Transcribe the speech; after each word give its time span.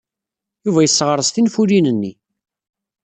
Yuba 0.65 0.81
yesseɣres 0.83 1.29
tinfulin-nni. 1.31 2.13